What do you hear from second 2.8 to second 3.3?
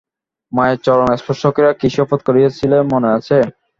মনে